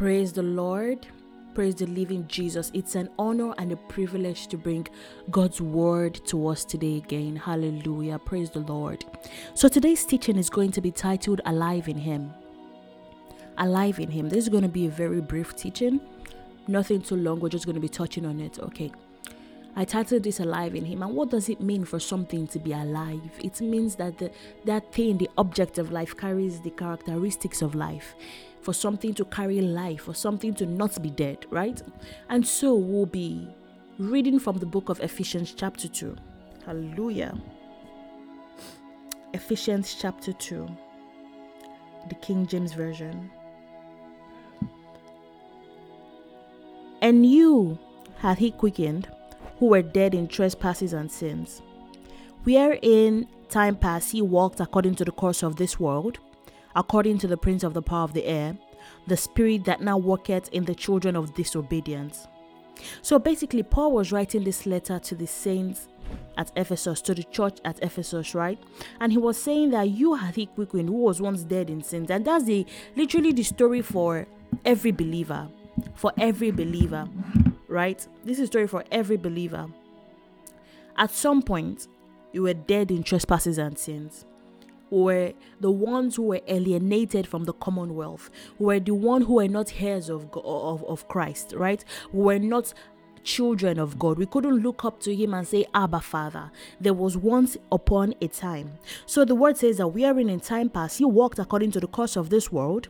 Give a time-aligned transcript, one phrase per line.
[0.00, 1.06] Praise the Lord.
[1.52, 2.70] Praise the living Jesus.
[2.72, 4.88] It's an honor and a privilege to bring
[5.30, 7.36] God's word to us today again.
[7.36, 8.18] Hallelujah.
[8.18, 9.04] Praise the Lord.
[9.52, 12.32] So today's teaching is going to be titled Alive in Him.
[13.58, 14.30] Alive in Him.
[14.30, 16.00] This is going to be a very brief teaching.
[16.66, 17.38] Nothing too long.
[17.38, 18.58] We're just going to be touching on it.
[18.58, 18.90] Okay.
[19.76, 21.02] I titled this Alive in Him.
[21.02, 23.38] And what does it mean for something to be alive?
[23.44, 24.30] It means that the,
[24.64, 28.14] that thing, the object of life, carries the characteristics of life
[28.62, 31.82] for something to carry life, for something to not be dead, right?
[32.28, 33.48] And so we'll be
[33.98, 36.16] reading from the book of Ephesians, chapter 2.
[36.66, 37.36] Hallelujah.
[39.32, 40.68] Ephesians chapter 2,
[42.08, 43.30] the King James Version.
[47.00, 47.78] And you
[48.18, 49.08] hath he quickened,
[49.58, 51.62] who were dead in trespasses and sins,
[52.44, 56.18] wherein time past he walked according to the course of this world
[56.76, 58.56] according to the prince of the power of the air,
[59.06, 62.26] the spirit that now worketh in the children of disobedience.
[63.02, 65.88] So basically, Paul was writing this letter to the saints
[66.36, 68.58] at Ephesus, to the church at Ephesus, right?
[69.00, 70.18] And he was saying that you
[70.54, 72.10] quickened who was once dead in sins.
[72.10, 74.26] And that's the literally the story for
[74.64, 75.48] every believer.
[75.94, 77.08] For every believer,
[77.68, 78.06] right?
[78.24, 79.66] This is story for every believer.
[80.96, 81.86] At some point,
[82.32, 84.26] you were dead in trespasses and sins
[84.90, 89.80] were the ones who were alienated from the commonwealth, were the one who were not
[89.80, 91.84] heirs of, of, of Christ, right?
[92.12, 92.74] Were not
[93.22, 94.18] children of God.
[94.18, 96.50] We couldn't look up to him and say, Abba, Father.
[96.80, 98.78] There was once upon a time.
[99.06, 101.80] So the word says that we are in a time past, he walked according to
[101.80, 102.88] the course of this world,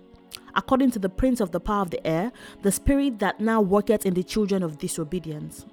[0.55, 4.07] according to the prince of the power of the air, the spirit that now worketh
[4.07, 5.67] in the children of disobedience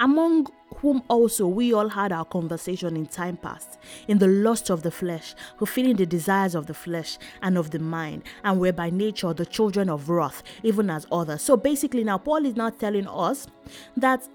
[0.00, 0.46] among
[0.78, 4.90] whom also we all had our conversation in time past, in the lust of the
[4.90, 9.32] flesh, fulfilling the desires of the flesh and of the mind, and were by nature
[9.32, 11.42] the children of wrath, even as others.
[11.42, 13.46] So basically, now Paul is now telling us
[13.96, 14.28] that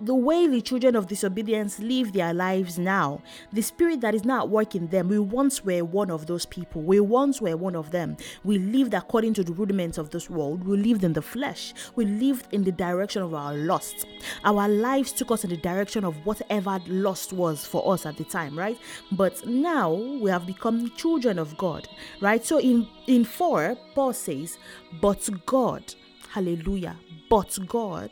[0.00, 3.22] the way the children of disobedience live their lives now,
[3.52, 6.44] the spirit that is now at work in them, we once were one of those
[6.44, 6.82] people.
[6.82, 8.16] We once were one of them.
[8.44, 10.66] We lived according to the rudiments of this world.
[10.66, 11.72] We lived in the flesh.
[11.94, 14.06] We lived in the direction of our lust.
[14.44, 18.24] Our lives took us in the direction of whatever lust was for us at the
[18.24, 18.78] time, right?
[19.12, 21.88] But now we have become children of God,
[22.20, 22.44] right?
[22.44, 24.58] So in in 4, Paul says,
[25.00, 25.94] "But God,
[26.30, 26.96] hallelujah,
[27.30, 28.10] but God,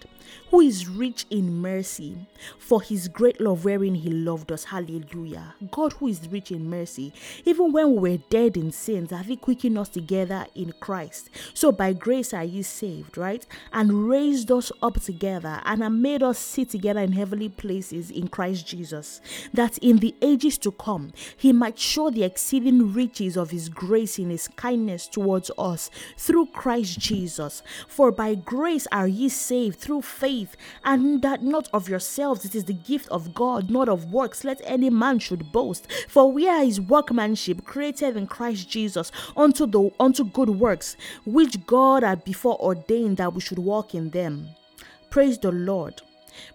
[0.51, 2.17] who is rich in mercy,
[2.59, 4.65] for his great love wherein he loved us.
[4.65, 5.55] Hallelujah.
[5.71, 7.13] God, who is rich in mercy,
[7.45, 11.31] even when we were dead in sins, have he quickened us together in Christ.
[11.55, 13.47] So by grace are ye saved, right?
[13.73, 18.29] And raised us up together and have made us sit together in heavenly places in
[18.29, 19.21] Christ Jesus,
[19.53, 24.19] that in the ages to come he might show the exceeding riches of his grace
[24.19, 27.63] in his kindness towards us through Christ Jesus.
[27.89, 32.65] For by grace are ye saved through faith, and that not of yourselves, it is
[32.65, 35.91] the gift of God, not of works, let any man should boast.
[36.09, 41.67] For we are his workmanship, created in Christ Jesus, unto the unto good works, which
[41.67, 44.49] God had before ordained that we should walk in them.
[45.11, 46.01] Praise the Lord.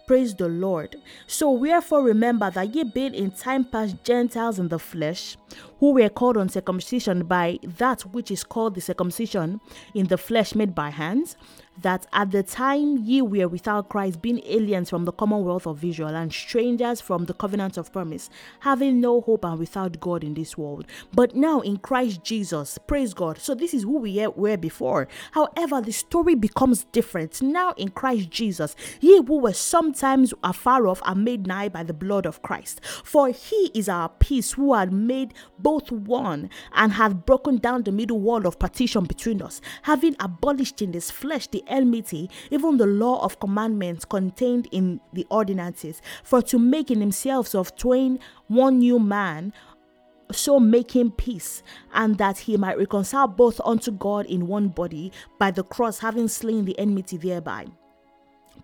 [0.08, 0.96] Praise the Lord.
[1.28, 5.38] So wherefore remember that ye being in time past Gentiles in the flesh,
[5.80, 9.62] who were called Uncircumcision by that which is called the circumcision
[9.94, 11.36] in the flesh made by hands,
[11.82, 16.14] that at the time ye were without Christ, being aliens from the commonwealth of Israel
[16.14, 18.30] and strangers from the covenant of promise,
[18.60, 20.86] having no hope and without God in this world.
[21.14, 23.38] But now in Christ Jesus, praise God.
[23.38, 25.08] So this is who we were before.
[25.32, 27.42] However, the story becomes different.
[27.42, 31.94] Now in Christ Jesus, ye who were sometimes afar off are made nigh by the
[31.94, 32.82] blood of Christ.
[33.06, 37.92] For he is our peace, who had made both one and hath broken down the
[37.92, 42.86] middle wall of partition between us, having abolished in his flesh the enmity, even the
[42.86, 48.80] law of commandments contained in the ordinances, for to make in himself of twain one
[48.80, 49.54] new man
[50.32, 51.64] so making peace,
[51.94, 56.28] and that he might reconcile both unto God in one body by the cross, having
[56.28, 57.66] slain the enmity thereby.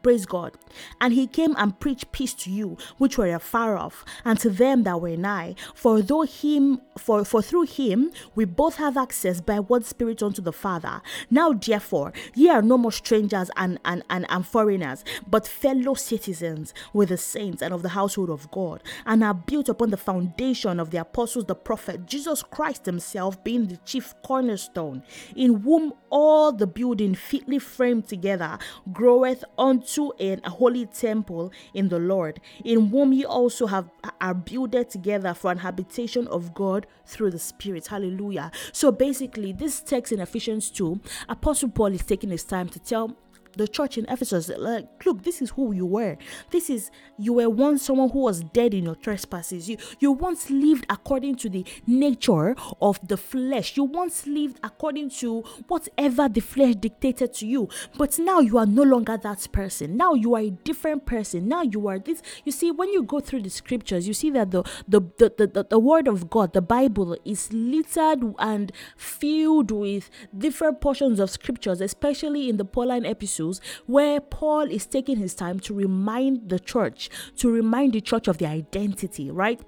[0.05, 0.55] Praise God.
[1.01, 4.83] And he came and preached peace to you, which were afar off, and to them
[4.83, 5.55] that were nigh.
[5.73, 10.43] For though him, for for through him we both have access by one spirit unto
[10.43, 11.01] the Father.
[11.31, 16.75] Now therefore ye are no more strangers and and, and, and foreigners, but fellow citizens
[16.93, 20.79] with the saints and of the household of God, and are built upon the foundation
[20.79, 25.01] of the apostles, the prophet, Jesus Christ himself being the chief cornerstone,
[25.35, 28.59] in whom all the building fitly framed together
[28.93, 33.89] groweth unto into an, a holy temple in the Lord, in whom ye also have
[34.21, 37.87] are builded together for an habitation of God through the Spirit.
[37.87, 38.51] Hallelujah.
[38.71, 40.99] So basically, this text in Ephesians 2,
[41.29, 43.15] Apostle Paul is taking his time to tell
[43.55, 46.17] the church in Ephesus, like, look, this is who you were.
[46.51, 49.69] This is you were once someone who was dead in your trespasses.
[49.69, 53.77] You you once lived according to the nature of the flesh.
[53.77, 57.69] You once lived according to whatever the flesh dictated to you.
[57.97, 59.97] But now you are no longer that person.
[59.97, 61.47] Now you are a different person.
[61.47, 62.21] Now you are this.
[62.43, 65.47] You see, when you go through the scriptures, you see that the the the, the,
[65.47, 71.29] the, the word of God, the Bible, is littered and filled with different portions of
[71.29, 73.44] scriptures, especially in the Pauline epistles
[73.85, 78.37] where Paul is taking his time to remind the church, to remind the church of
[78.37, 79.59] their identity, right?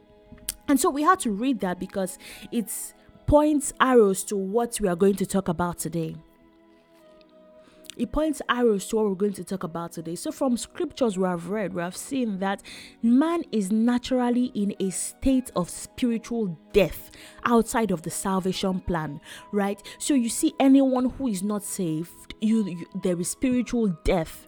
[0.68, 2.18] And so we had to read that because
[2.52, 2.72] it
[3.26, 6.16] points arrows to what we are going to talk about today
[7.98, 10.16] it points arrows to what we're going to talk about today.
[10.16, 12.62] So, from scriptures we have read, we have seen that
[13.02, 17.12] man is naturally in a state of spiritual death
[17.46, 19.20] outside of the salvation plan,
[19.52, 19.82] right?
[20.00, 24.48] So, you see, anyone who is not saved, you, you there is spiritual death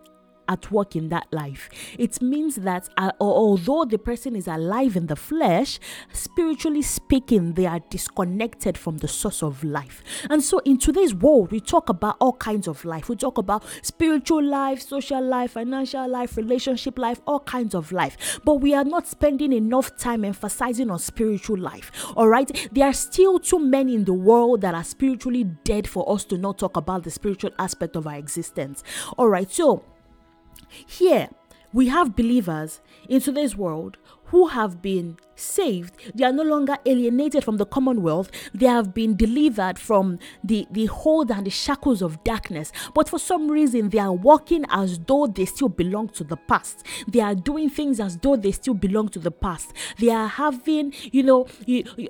[0.49, 1.69] at work in that life.
[1.97, 5.79] It means that uh, although the person is alive in the flesh,
[6.11, 10.03] spiritually speaking, they are disconnected from the source of life.
[10.29, 13.07] And so, in today's world, we talk about all kinds of life.
[13.07, 18.39] We talk about spiritual life, social life, financial life, relationship life, all kinds of life.
[18.43, 21.91] But we are not spending enough time emphasizing on spiritual life.
[22.15, 26.11] All right, there are still too many in the world that are spiritually dead for
[26.11, 28.83] us to not talk about the spiritual aspect of our existence.
[29.17, 29.83] All right, so
[30.67, 31.29] here,
[31.71, 37.43] we have believers in today's world who have been saved, they are no longer alienated
[37.43, 38.31] from the commonwealth.
[38.53, 42.71] They have been delivered from the, the hold and the shackles of darkness.
[42.93, 46.85] But for some reason, they are walking as though they still belong to the past.
[47.07, 49.73] They are doing things as though they still belong to the past.
[49.97, 51.47] They are having, you know,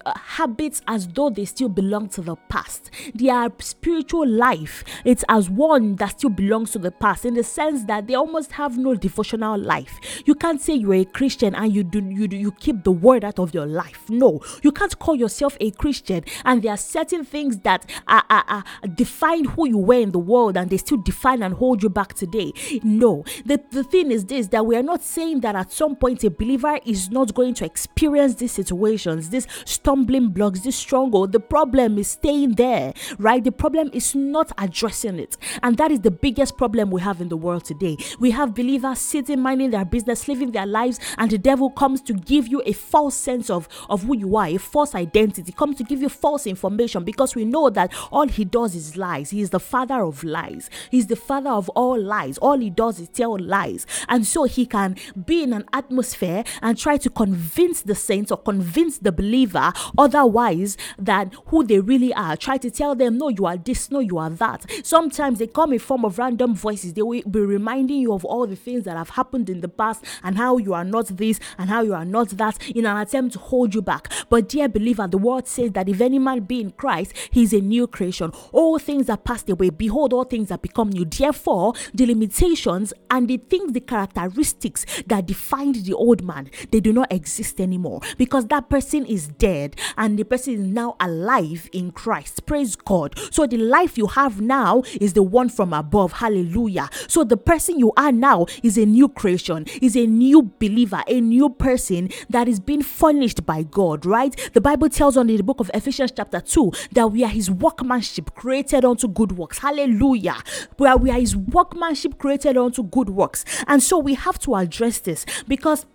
[0.05, 2.91] uh, habits as though they still belong to the past.
[3.13, 7.85] Their spiritual life, it's as one that still belongs to the past in the sense
[7.85, 9.99] that they almost have no devotional life.
[10.25, 13.19] You can't say you're a Christian and you do you do, you keep the word
[13.24, 14.10] out of your life.
[14.10, 18.44] No, you can't call yourself a Christian and there are certain things that are, are,
[18.48, 18.63] are
[18.95, 22.13] define who you were in the world and they still define and hold you back
[22.13, 22.51] today.
[22.83, 26.24] No, the, the thing is this that we are not saying that at some point
[26.24, 31.27] a believer is not going to experience these situations, these stumbling blocks, this struggle.
[31.27, 33.44] The problem is staying there, right?
[33.44, 35.38] The problem is not addressing it.
[35.63, 37.98] And that is the biggest problem we have in the world today.
[38.19, 42.13] We have believers sitting, minding their business, living their lives, and the devil comes to
[42.13, 45.83] give you a false sense of, of who you are, a false identity, comes to
[45.83, 49.29] give you false information because we know that all he does is lies.
[49.29, 50.69] He is the father of lies.
[50.89, 52.38] He's the father of all lies.
[52.39, 53.85] All he does is tell lies.
[54.07, 54.95] And so he can
[55.25, 60.77] be in an atmosphere and try to convince the saints or convince the believer otherwise
[60.97, 62.38] than who they really are.
[62.38, 64.65] Try to tell them, no, you are this, no, you are that.
[64.83, 66.94] Sometimes they come in form of random voices.
[66.94, 70.03] They will be reminding you of all the things that have happened in the past
[70.23, 73.33] and how you are not this and how you are not that in an attempt
[73.33, 74.11] to hold you back.
[74.29, 77.53] But, dear believer, the word says that if any man be in Christ, he is
[77.53, 78.31] a new creation.
[78.51, 79.69] All things are passed away.
[79.69, 81.05] Behold, all things are become new.
[81.05, 86.93] Therefore, the limitations and the things, the characteristics that defined the old man, they do
[86.93, 91.91] not exist anymore because that person is dead and the person is now alive in
[91.91, 92.45] Christ.
[92.45, 93.17] Praise God.
[93.31, 96.13] So, the life you have now is the one from above.
[96.13, 96.89] Hallelujah.
[97.07, 101.21] So, the person you are now is a new creation, is a new believer, a
[101.21, 104.35] new person that is being furnished by God, right?
[104.53, 107.49] The Bible tells us in the book of Ephesians, chapter 2, that we are his
[107.49, 109.59] workmanship created unto good works.
[109.59, 110.37] Hallelujah.
[110.77, 113.45] Where we are his workmanship created unto good works.
[113.67, 115.85] And so we have to address this because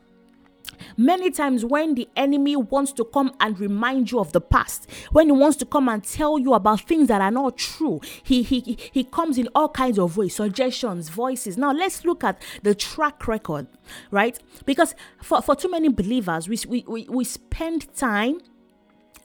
[0.96, 5.26] Many times, when the enemy wants to come and remind you of the past, when
[5.26, 8.76] he wants to come and tell you about things that are not true, he, he,
[8.92, 11.56] he comes in all kinds of ways suggestions, voices.
[11.56, 13.66] Now, let's look at the track record,
[14.10, 14.38] right?
[14.64, 18.38] Because for, for too many believers, we, we, we, we spend time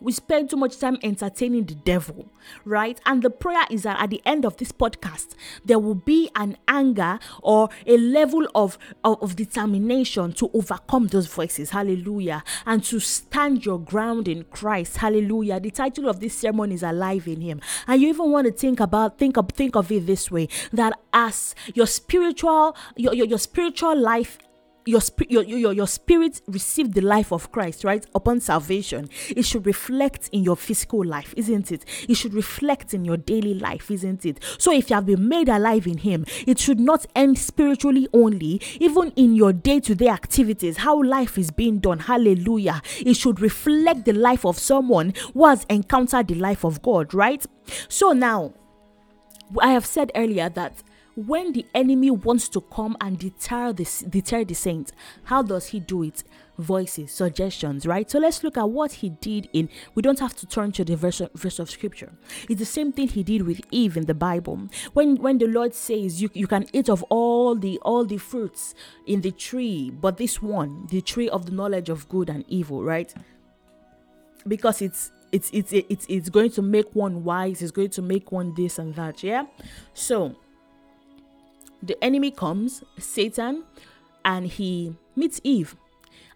[0.01, 2.31] we spend too much time entertaining the devil,
[2.65, 2.99] right?
[3.05, 6.57] And the prayer is that at the end of this podcast, there will be an
[6.67, 11.71] anger or a level of, of, of determination to overcome those voices.
[11.71, 12.43] Hallelujah.
[12.65, 14.97] And to stand your ground in Christ.
[14.97, 15.59] Hallelujah.
[15.59, 17.61] The title of this sermon is Alive in Him.
[17.87, 20.93] And you even want to think about, think of, think of it this way that
[21.13, 24.37] as your spiritual, your, your, your spiritual life
[24.89, 25.01] your,
[25.43, 28.05] your your your spirit received the life of Christ, right?
[28.15, 31.85] Upon salvation, it should reflect in your physical life, isn't it?
[32.07, 34.39] It should reflect in your daily life, isn't it?
[34.57, 38.61] So if you have been made alive in Him, it should not end spiritually only,
[38.79, 41.99] even in your day-to-day activities, how life is being done.
[41.99, 42.81] Hallelujah!
[42.99, 47.45] It should reflect the life of someone who has encountered the life of God, right?
[47.87, 48.53] So now,
[49.59, 50.83] I have said earlier that
[51.25, 54.91] when the enemy wants to come and deter the, deter the saints,
[55.23, 56.23] how does he do it?
[56.57, 58.09] Voices, suggestions, right?
[58.11, 59.69] So let's look at what he did in.
[59.95, 62.11] We don't have to turn to the verse of, verse of scripture.
[62.49, 64.67] It's the same thing he did with Eve in the Bible.
[64.91, 68.75] When when the Lord says you, you can eat of all the all the fruits
[69.07, 72.83] in the tree, but this one, the tree of the knowledge of good and evil,
[72.83, 73.13] right?
[74.45, 78.31] Because it's it's it's it's it's going to make one wise it's going to make
[78.31, 79.45] one this and that yeah
[79.93, 80.35] so
[81.81, 83.63] the enemy comes satan
[84.25, 85.75] and he meets eve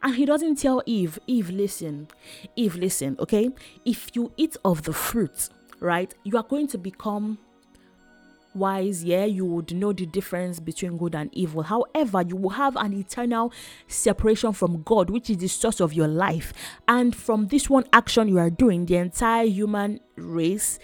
[0.01, 2.07] and he doesn't tell eve eve listen
[2.55, 3.49] eve listen okay
[3.85, 7.37] if you eat of the fruit right you are going to become
[8.55, 11.63] wise, yeah, you would know the difference between good and evil.
[11.63, 13.51] However, you will have an eternal
[13.87, 16.53] separation from God, which is the source of your life.
[16.87, 20.79] And from this one action you are doing, the entire human race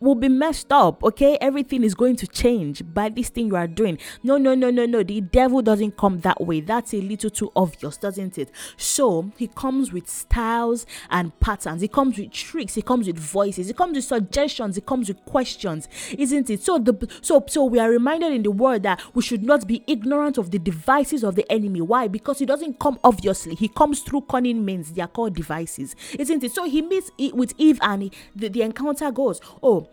[0.00, 1.38] will be messed up okay?
[1.40, 3.98] Everything is going to change by this thing you are doing.
[4.22, 5.02] No no no no no.
[5.02, 6.60] The devil doesn't come that way.
[6.60, 8.50] That's a little too obvious doesn't it?
[8.76, 11.82] So he comes with styles and patterns.
[11.82, 12.74] He comes with tricks.
[12.74, 13.68] He comes with voices.
[13.68, 14.76] He comes with suggestions.
[14.76, 16.62] He comes with questions isn't it?
[16.62, 19.82] So the so so we are reminded in the word that we should not be
[19.86, 21.80] ignorant of the devices of the enemy.
[21.80, 22.08] Why?
[22.08, 23.54] Because he doesn't come obviously.
[23.54, 24.92] He comes through cunning means.
[24.92, 26.52] They are called devices isn't it?
[26.52, 29.40] So he meets with eve and he, the, the encounter goes.
[29.62, 29.87] Oh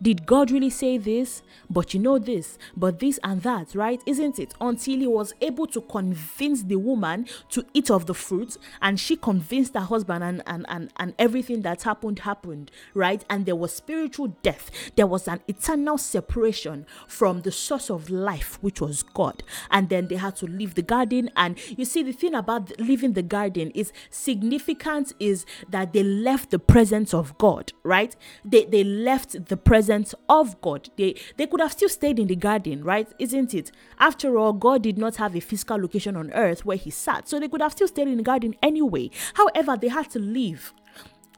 [0.00, 1.42] did God really say this?
[1.70, 4.00] But you know this, but this and that, right?
[4.06, 4.54] Isn't it?
[4.60, 9.16] Until he was able to convince the woman to eat of the fruit, and she
[9.16, 13.24] convinced her husband, and, and, and, and everything that happened happened, right?
[13.28, 14.70] And there was spiritual death.
[14.96, 19.42] There was an eternal separation from the source of life, which was God.
[19.70, 21.30] And then they had to leave the garden.
[21.36, 26.50] And you see, the thing about leaving the garden is significant is that they left
[26.50, 28.14] the presence of God, right?
[28.44, 30.90] They, they left the presence presence of God.
[30.96, 33.08] They they could have still stayed in the garden, right?
[33.18, 33.72] Isn't it?
[33.98, 37.28] After all, God did not have a physical location on earth where he sat.
[37.28, 39.10] So they could have still stayed in the garden anyway.
[39.34, 40.74] However, they had to leave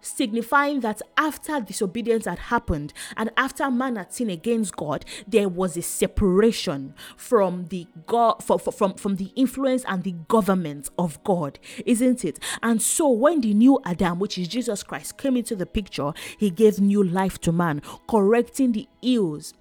[0.01, 5.77] signifying that after disobedience had happened and after man had sinned against God, there was
[5.77, 11.59] a separation from the God from, from, from the influence and the government of God,
[11.87, 12.39] isn't it?
[12.63, 16.51] And so when the new Adam, which is Jesus Christ, came into the picture, he
[16.51, 19.55] gave new life to man, correcting the ills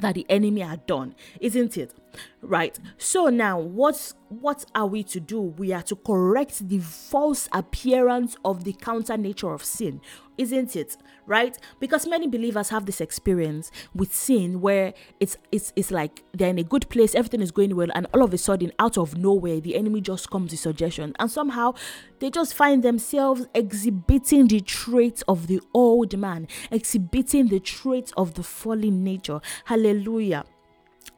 [0.00, 1.94] that the enemy had done, isn't it?
[2.42, 2.78] Right.
[2.98, 5.40] So now what's what are we to do?
[5.40, 10.00] We are to correct the false appearance of the counter nature of sin,
[10.36, 10.96] isn't it?
[11.26, 11.56] Right?
[11.80, 16.58] Because many believers have this experience with sin where it's it's it's like they're in
[16.58, 19.60] a good place, everything is going well, and all of a sudden, out of nowhere,
[19.60, 21.74] the enemy just comes with suggestion, and somehow
[22.18, 28.34] they just find themselves exhibiting the traits of the old man, exhibiting the traits of
[28.34, 29.40] the fallen nature.
[29.64, 30.44] Hallelujah.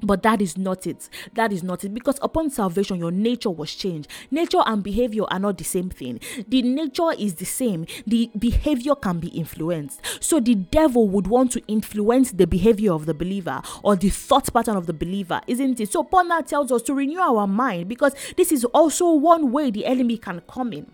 [0.01, 1.09] But that is not it.
[1.35, 1.93] That is not it.
[1.93, 4.09] Because upon salvation, your nature was changed.
[4.31, 6.21] Nature and behavior are not the same thing.
[6.47, 7.87] The nature is the same.
[8.07, 10.01] The behavior can be influenced.
[10.21, 14.53] So the devil would want to influence the behavior of the believer or the thought
[14.53, 15.91] pattern of the believer, isn't it?
[15.91, 19.71] So Paul now tells us to renew our mind because this is also one way
[19.71, 20.87] the enemy can come in.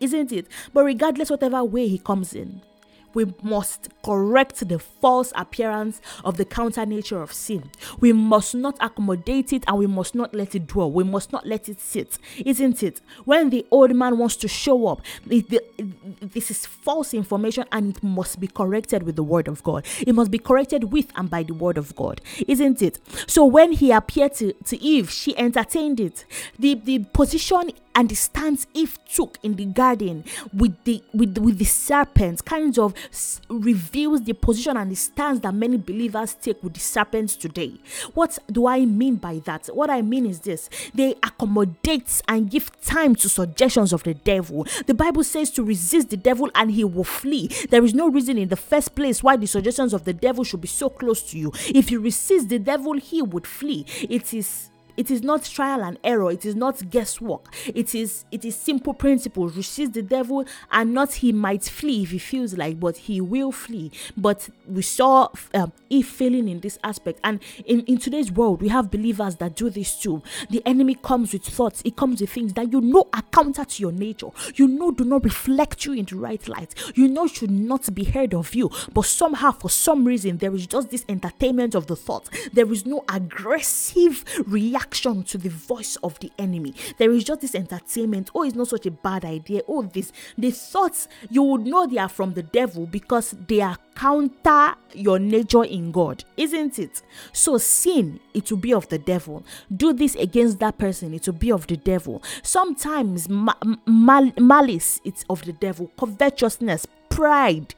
[0.00, 0.46] Isn't it?
[0.74, 2.60] But regardless, whatever way he comes in,
[3.14, 7.70] we must correct the false appearance of the counter nature of sin.
[8.00, 10.90] We must not accommodate it and we must not let it dwell.
[10.90, 13.00] We must not let it sit, isn't it?
[13.24, 17.96] When the old man wants to show up, it, it, this is false information and
[17.96, 19.86] it must be corrected with the word of God.
[20.00, 22.98] It must be corrected with and by the word of God, isn't it?
[23.26, 26.24] So when he appeared to, to Eve, she entertained it.
[26.58, 31.58] The, the position and the stance Eve took in the garden with the with with
[31.58, 32.94] the serpent kind of
[33.48, 37.74] reveals the position and the stance that many believers take with the serpents today.
[38.14, 39.66] What do I mean by that?
[39.66, 44.66] What I mean is this: they accommodate and give time to suggestions of the devil.
[44.86, 47.48] The Bible says to resist the devil and he will flee.
[47.70, 50.60] There is no reason in the first place why the suggestions of the devil should
[50.60, 51.52] be so close to you.
[51.68, 53.86] If you resist the devil, he would flee.
[54.08, 56.30] It is it is not trial and error.
[56.30, 57.52] It is not guesswork.
[57.74, 59.56] It is it is simple principles.
[59.56, 63.52] Resist the devil and not he might flee if he feels like but he will
[63.52, 63.90] flee.
[64.16, 67.20] But we saw um, if failing in this aspect.
[67.24, 70.22] And in, in today's world we have believers that do this too.
[70.50, 71.82] The enemy comes with thoughts.
[71.84, 74.28] It comes with things that you know are counter to your nature.
[74.54, 76.74] You know do not reflect you in the right light.
[76.94, 78.70] You know should not be heard of you.
[78.92, 82.28] But somehow for some reason there is just this entertainment of the thought.
[82.52, 87.54] There is no aggressive reaction to the voice of the enemy there is just this
[87.54, 91.86] entertainment oh it's not such a bad idea oh this the thoughts you would know
[91.86, 97.02] they are from the devil because they are counter your nature in God, isn't it?
[97.32, 99.44] So, sin, it will be of the devil.
[99.74, 102.22] Do this against that person, it will be of the devil.
[102.42, 105.90] Sometimes, mal- malice, it's of the devil.
[105.98, 107.74] Covetousness, pride,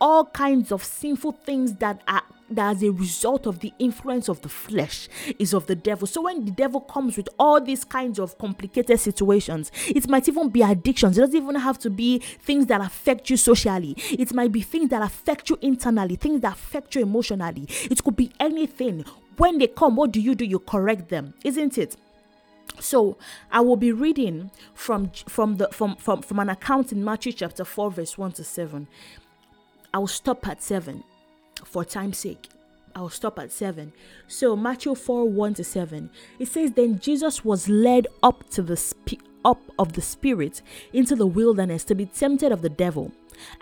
[0.00, 4.40] all kinds of sinful things that are that as a result of the influence of
[4.42, 6.06] the flesh is of the devil.
[6.06, 10.48] So when the devil comes with all these kinds of complicated situations, it might even
[10.48, 11.16] be addictions.
[11.16, 13.94] It doesn't even have to be things that affect you socially.
[14.10, 17.66] It might be things that affect you internally, things that affect you emotionally.
[17.90, 19.04] It could be anything.
[19.36, 20.44] When they come, what do you do?
[20.44, 21.96] You correct them, isn't it?
[22.78, 23.16] So
[23.50, 27.64] I will be reading from from the from from, from an account in Matthew chapter
[27.64, 28.86] 4, verse 1 to 7.
[29.92, 31.02] I will stop at 7
[31.70, 32.48] for time's sake.
[32.94, 33.92] I'll stop at 7.
[34.26, 36.10] So Matthew 4 1 to 7.
[36.38, 38.76] It says, Then Jesus was led up to the
[39.44, 40.60] up of the Spirit
[40.92, 43.12] into the wilderness to be tempted of the devil.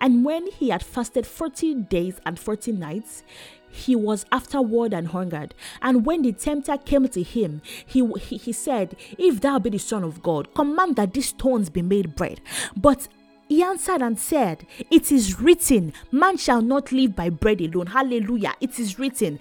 [0.01, 3.23] And when he had fasted 40 days and 40 nights,
[3.71, 5.55] he was afterward and hungered.
[5.83, 9.79] And when the tempter came to him, he, he, he said, If thou be the
[9.79, 12.41] Son of God, command that these stones be made bread.
[12.77, 13.09] But
[13.49, 17.87] he answered and said, It is written, Man shall not live by bread alone.
[17.87, 18.55] Hallelujah.
[18.61, 19.39] It is written.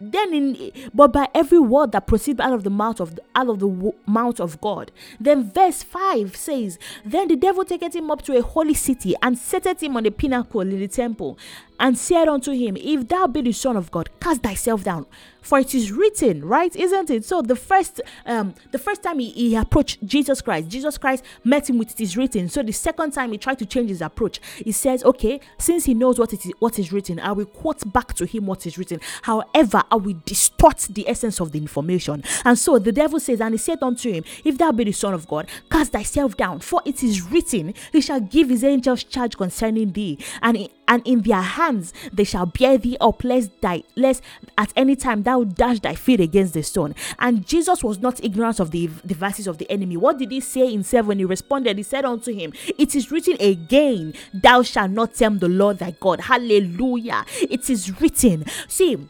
[0.00, 3.48] Then in but by every word that proceeds out of the mouth of the, out
[3.48, 4.90] of the mouth of God.
[5.20, 9.38] Then verse 5 says, Then the devil taketh him up to a holy city and
[9.38, 11.38] setteth him on a pinnacle in the temple
[11.80, 15.06] and said unto him, If thou be the Son of God, cast thyself down,
[15.44, 16.74] for it is written, right?
[16.74, 17.24] Isn't it?
[17.24, 21.68] So the first, um, the first time he, he approached Jesus Christ, Jesus Christ met
[21.68, 22.48] him with it is written.
[22.48, 25.92] So the second time he tried to change his approach, he says, Okay, since he
[25.92, 28.78] knows what it is, what is written, I will quote back to him what is
[28.78, 29.00] written.
[29.22, 32.24] However, I will distort the essence of the information.
[32.44, 35.12] And so the devil says, and he said unto him, If thou be the Son
[35.12, 39.36] of God, cast thyself down, for it is written, He shall give his angels charge
[39.36, 44.22] concerning thee, and and in their hands they shall bear thee up, lest thy lest
[44.58, 46.94] at any time thou dash thy feet against the stone.
[47.18, 49.96] And Jesus was not ignorant of the devices of the enemy.
[49.96, 51.18] What did he say in 7?
[51.18, 55.48] He responded, He said unto him, It is written again, Thou shalt not tempt the
[55.48, 56.20] Lord thy God.
[56.20, 57.24] Hallelujah.
[57.40, 58.44] It is written.
[58.68, 59.08] See,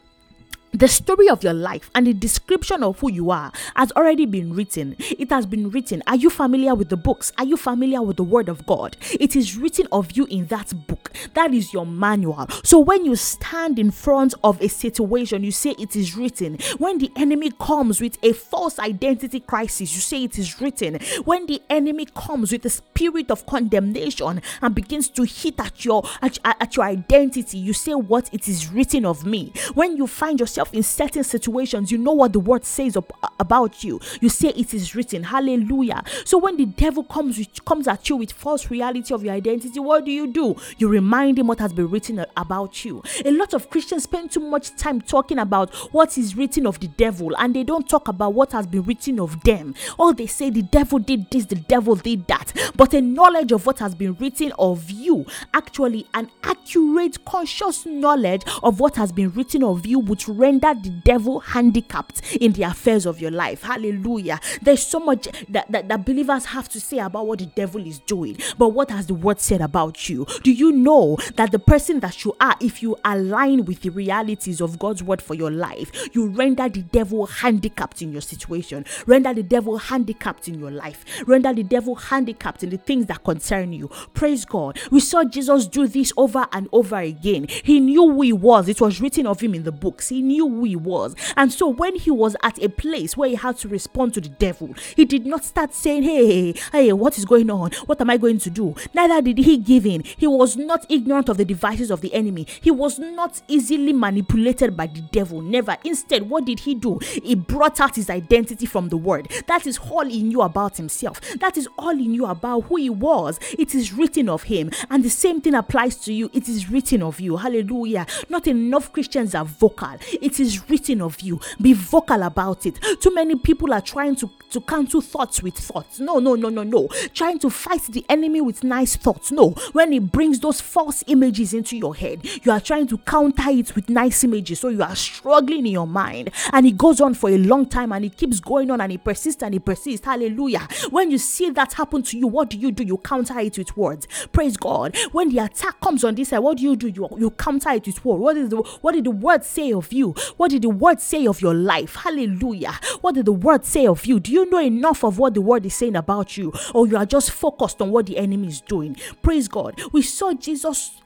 [0.75, 4.53] the story of your life and the description of who you are has already been
[4.53, 4.95] written.
[4.99, 6.03] It has been written.
[6.07, 7.31] Are you familiar with the books?
[7.37, 8.97] Are you familiar with the Word of God?
[9.19, 11.11] It is written of you in that book.
[11.33, 12.47] That is your manual.
[12.63, 16.57] So when you stand in front of a situation, you say it is written.
[16.77, 20.99] When the enemy comes with a false identity crisis, you say it is written.
[21.23, 26.03] When the enemy comes with a spirit of condemnation and begins to hit at your
[26.21, 29.53] at, at your identity, you say what it is written of me.
[29.73, 33.01] When you find yourself yourself in certain situations, you know what the word says uh,
[33.39, 33.99] about you.
[34.21, 35.23] You say it is written.
[35.23, 36.03] Hallelujah.
[36.23, 39.79] So when the devil comes with, comes at you with false reality of your identity,
[39.79, 40.55] what do you do?
[40.77, 43.03] You remind him what has been written uh, about you.
[43.23, 46.87] A lot of Christians spend too much time talking about what is written of the
[46.87, 49.75] devil and they don't talk about what has been written of them.
[49.97, 52.53] All they say the devil did this, the devil did that.
[52.75, 58.43] But a knowledge of what has been written of you, actually an accurate, conscious knowledge
[58.63, 62.63] of what has been written of you would render render the devil handicapped in the
[62.63, 63.63] affairs of your life.
[63.63, 64.39] Hallelujah.
[64.61, 67.99] There's so much that, that, that believers have to say about what the devil is
[67.99, 68.37] doing.
[68.57, 70.25] But what has the word said about you?
[70.43, 74.61] Do you know that the person that you are, if you align with the realities
[74.61, 79.33] of God's word for your life, you render the devil handicapped in your situation, render
[79.33, 83.73] the devil handicapped in your life, render the devil handicapped in the things that concern
[83.73, 83.89] you.
[84.13, 84.79] Praise God.
[84.91, 87.47] We saw Jesus do this over and over again.
[87.63, 90.09] He knew who he was, it was written of him in the books.
[90.09, 91.15] He knew knew who he was.
[91.35, 94.29] And so when he was at a place where he had to respond to the
[94.29, 97.71] devil, he did not start saying, Hey, hey, what is going on?
[97.85, 98.75] What am I going to do?
[98.93, 100.03] Neither did he give in.
[100.17, 102.47] He was not ignorant of the devices of the enemy.
[102.61, 105.41] He was not easily manipulated by the devil.
[105.41, 105.77] Never.
[105.83, 106.99] Instead, what did he do?
[107.23, 109.31] He brought out his identity from the word.
[109.47, 111.21] That is all he knew about himself.
[111.39, 113.39] That is all he knew about who he was.
[113.57, 114.71] It is written of him.
[114.89, 116.29] And the same thing applies to you.
[116.33, 117.37] It is written of you.
[117.37, 118.05] Hallelujah.
[118.29, 121.39] Not enough Christians are vocal It is written of you.
[121.61, 122.79] Be vocal about it.
[122.99, 125.99] Too many people are trying to, to cancel thoughts with thoughts.
[125.99, 126.87] No, no, no, no, no.
[127.13, 129.31] Trying to fight the enemy with nice thoughts.
[129.31, 129.51] No.
[129.73, 133.75] When he brings those false images into your head, you are trying to counter it
[133.75, 134.61] with nice images.
[134.61, 136.31] So you are struggling in your mind.
[136.51, 139.03] And it goes on for a long time and it keeps going on and it
[139.03, 140.07] persists and it persists.
[140.07, 140.67] Hallelujah.
[140.89, 142.83] When you see that happen to you, what do you do?
[142.83, 144.07] You counter it with words.
[144.31, 144.97] Praise God.
[145.11, 146.87] When the attack comes on this side, what do you do?
[146.87, 148.21] You, you counter it with words.
[148.21, 150.14] What is the what did the word say of you?
[150.37, 151.95] What did the word say of your life?
[151.95, 152.79] Hallelujah.
[153.01, 154.19] What did the word say of you?
[154.19, 156.53] Do you know enough of what the word is saying about you?
[156.73, 158.97] Or you are just focused on what the enemy is doing?
[159.21, 159.79] Praise God.
[159.91, 161.01] We saw Jesus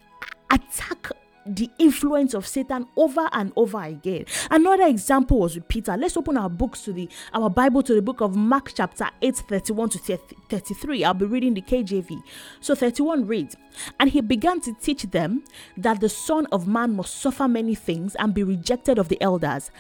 [0.50, 1.12] attack
[1.46, 4.26] the influence of Satan over and over again.
[4.52, 5.96] Another example was with Peter.
[5.98, 9.36] Let's open our books to the our Bible to the book of Mark chapter 8
[9.36, 10.18] 31 to
[10.50, 11.04] 33.
[11.04, 12.22] I'll be reading the KJV.
[12.60, 13.56] So 31 reads,
[14.00, 15.44] "And he began to teach them
[15.78, 19.72] that the son of man must suffer many things and be rejected of the elders."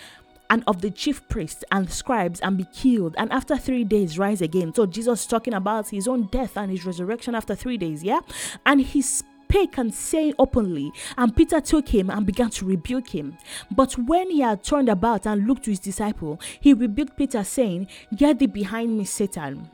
[0.50, 4.41] and of the chief priests and scribes and be killed and after three days rise
[4.41, 8.19] again so jesus talking about his own death and his resurrection after three days yeah
[8.65, 9.02] and he
[9.50, 10.92] spake and saying openly.
[11.18, 13.38] And Peter took him and began to rebuke him.
[13.72, 17.88] But when he had turned about and looked to his disciple, he rebuked Peter, saying,
[18.16, 19.70] Get thee behind me, Satan.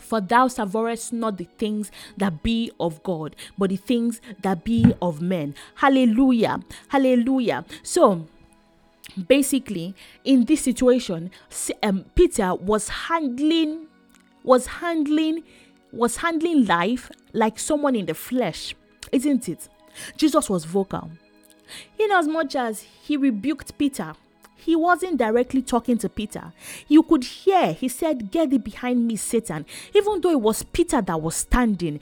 [0.00, 4.94] For thou savourest not the things that be of God, but the things that be
[5.02, 5.54] of men.
[5.74, 6.60] Hallelujah.
[6.88, 7.64] Hallelujah.
[7.82, 8.26] So,
[9.26, 11.32] basically, in this situation,
[11.82, 13.88] um, Peter was handling
[14.44, 15.42] was handling
[15.90, 18.76] was handling life like someone in the flesh
[19.12, 19.68] isn't it?
[20.16, 21.10] Jesus was vocal.
[21.98, 24.14] In as much as he rebuked Peter
[24.56, 26.52] he wasn't directly talking to Peter.
[26.88, 29.66] You could hear he said, Get thee behind me, Satan.
[29.94, 32.00] Even though it was Peter that was standing,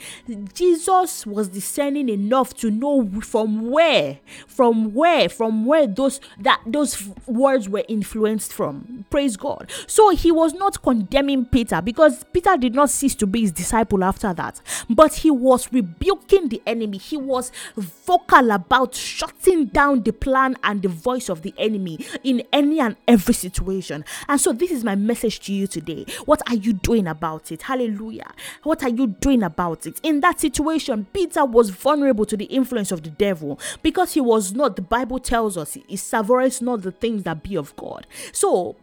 [0.54, 7.08] Jesus was discerning enough to know from where, from where, from where those that those
[7.26, 9.04] words were influenced from.
[9.10, 9.70] Praise God.
[9.86, 14.04] So he was not condemning Peter because Peter did not cease to be his disciple
[14.04, 16.98] after that, but he was rebuking the enemy.
[16.98, 22.43] He was vocal about shutting down the plan and the voice of the enemy in
[22.52, 24.04] any and every situation.
[24.28, 26.06] And so, this is my message to you today.
[26.24, 27.62] What are you doing about it?
[27.62, 28.32] Hallelujah.
[28.62, 30.00] What are you doing about it?
[30.02, 34.52] In that situation, Peter was vulnerable to the influence of the devil because he was
[34.52, 38.06] not, the Bible tells us, he savours not the things that be of God.
[38.32, 38.76] So,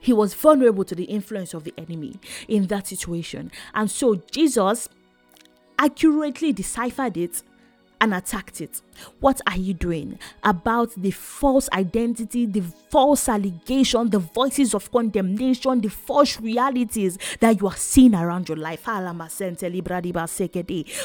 [0.00, 3.50] he was vulnerable to the influence of the enemy in that situation.
[3.74, 4.88] And so, Jesus
[5.78, 7.42] accurately deciphered it
[8.00, 8.80] and attacked it.
[9.20, 15.80] What are you doing about the false identity, the false allegation, the voices of condemnation,
[15.80, 18.86] the false realities that you are seeing around your life?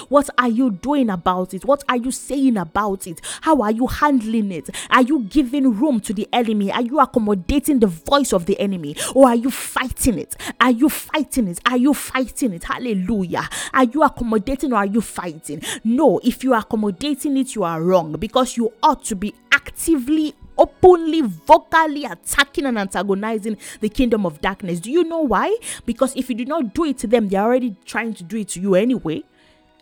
[0.10, 1.66] What are you doing about it?
[1.66, 3.22] What are you saying about it?
[3.42, 4.70] How are you handling it?
[4.90, 6.72] Are you giving room to the enemy?
[6.72, 8.96] Are you accommodating the voice of the enemy?
[9.14, 10.36] Or are you fighting it?
[10.62, 11.60] Are you fighting it?
[11.66, 12.64] Are you fighting it?
[12.64, 13.50] Hallelujah.
[13.74, 15.62] Are you accommodating or are you fighting?
[15.84, 20.34] No, if you are accommodating it, you are wrong because you ought to be actively
[20.58, 24.80] openly, vocally attacking and antagonizing the kingdom of darkness.
[24.80, 25.56] Do you know why?
[25.86, 28.50] Because if you do not do it to them, they're already trying to do it
[28.50, 29.24] to you anyway.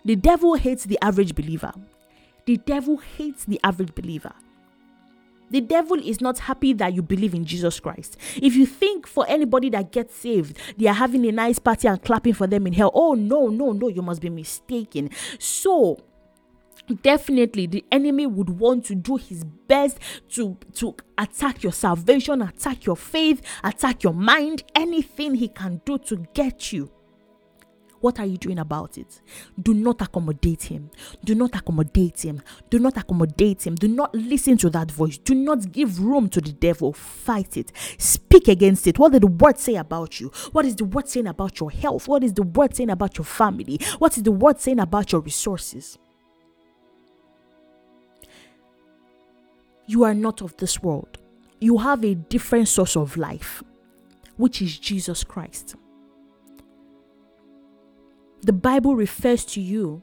[0.06, 1.74] The devil hates the average believer.
[2.46, 4.34] The devil hates the average believer.
[5.52, 8.16] The devil is not happy that you believe in Jesus Christ.
[8.38, 12.02] If you think for anybody that gets saved, they are having a nice party and
[12.02, 15.10] clapping for them in hell, oh no, no, no, you must be mistaken.
[15.40, 16.00] So,
[16.95, 19.97] definitely the enemy would want to do his best
[20.30, 25.97] to to attack your salvation attack your faith attack your mind anything he can do
[25.97, 26.91] to get you
[28.01, 29.21] what are you doing about it?
[29.62, 30.89] Do not accommodate him.
[31.23, 32.41] Do not accommodate him.
[32.69, 33.75] Do not accommodate him.
[33.75, 35.19] Do not listen to that voice.
[35.19, 36.93] Do not give room to the devil.
[36.93, 37.71] Fight it.
[37.99, 38.97] Speak against it.
[38.97, 40.32] What did the word say about you?
[40.51, 42.08] What is the word saying about your health?
[42.08, 43.80] What is the word saying about your family?
[43.99, 45.99] What is the word saying about your resources?
[49.91, 51.17] You are not of this world.
[51.60, 53.62] You have a different source of life,
[54.38, 55.75] which is Jesus Christ.
[58.43, 60.01] The Bible refers to you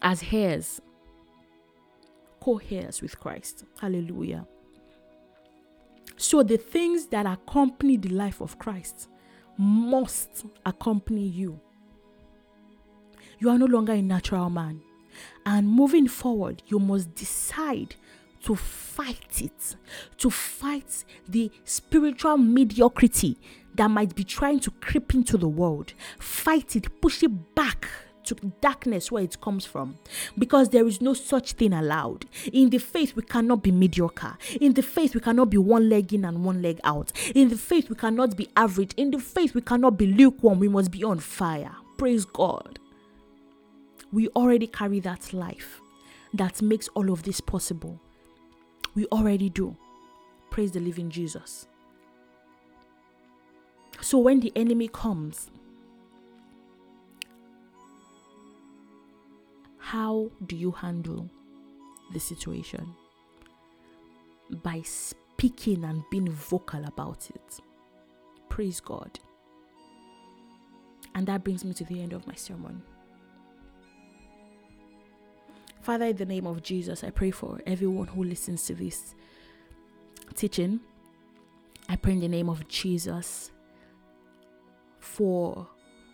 [0.00, 0.80] as heirs,
[2.40, 3.66] co heirs with Christ.
[3.78, 4.46] Hallelujah.
[6.16, 9.10] So the things that accompany the life of Christ
[9.58, 11.60] must accompany you.
[13.40, 14.80] You are no longer a natural man.
[15.44, 17.94] And moving forward, you must decide
[18.46, 19.76] to fight it,
[20.18, 23.36] to fight the spiritual mediocrity
[23.74, 25.94] that might be trying to creep into the world.
[26.20, 27.88] Fight it, push it back
[28.22, 29.98] to darkness where it comes from
[30.38, 32.26] because there is no such thing allowed.
[32.52, 34.38] In the faith, we cannot be mediocre.
[34.60, 37.10] In the faith, we cannot be one leg in and one leg out.
[37.34, 38.92] In the faith, we cannot be average.
[38.96, 40.60] In the faith, we cannot be lukewarm.
[40.60, 41.74] We must be on fire.
[41.98, 42.78] Praise God.
[44.12, 45.80] We already carry that life
[46.32, 48.00] that makes all of this possible.
[48.96, 49.76] We already do.
[50.50, 51.68] Praise the living Jesus.
[54.00, 55.50] So when the enemy comes,
[59.78, 61.28] how do you handle
[62.14, 62.94] the situation?
[64.62, 67.60] By speaking and being vocal about it.
[68.48, 69.18] Praise God.
[71.14, 72.82] And that brings me to the end of my sermon.
[75.86, 79.14] Father, in the name of Jesus, I pray for everyone who listens to this
[80.34, 80.80] teaching.
[81.88, 83.52] I pray in the name of Jesus
[84.98, 85.68] for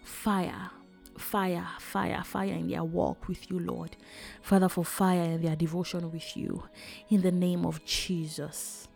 [0.04, 0.70] fire,
[1.16, 3.96] fire, fire, fire in their walk with you, Lord.
[4.42, 6.64] Father, for fire in their devotion with you.
[7.08, 8.88] In the name of Jesus.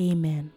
[0.00, 0.52] Amen.